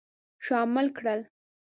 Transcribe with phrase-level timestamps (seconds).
[0.45, 1.21] شامل کړل.